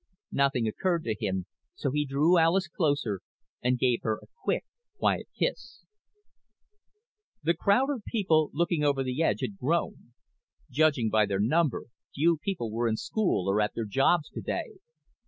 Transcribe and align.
Nothing 0.31 0.67
occurred 0.67 1.03
to 1.03 1.15
him, 1.19 1.45
so 1.75 1.91
he 1.91 2.07
drew 2.07 2.39
Alis 2.39 2.67
closer 2.67 3.21
and 3.61 3.77
gave 3.77 3.99
her 4.01 4.17
a 4.19 4.25
quick, 4.43 4.65
quiet 4.97 5.27
kiss. 5.37 5.85
The 7.43 7.53
crowd 7.53 7.91
of 7.91 8.03
people 8.05 8.49
looking 8.51 8.83
over 8.83 9.03
the 9.03 9.21
edge 9.21 9.41
had 9.41 9.59
grown. 9.59 10.13
Judging 10.71 11.11
by 11.11 11.27
their 11.27 11.39
number, 11.39 11.83
few 12.15 12.39
people 12.39 12.71
were 12.71 12.87
in 12.87 12.97
school 12.97 13.47
or 13.47 13.61
at 13.61 13.75
their 13.75 13.85
jobs 13.85 14.27
today. 14.31 14.71